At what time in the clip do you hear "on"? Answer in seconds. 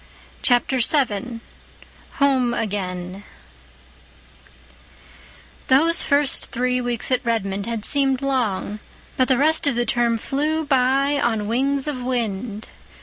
11.21-11.47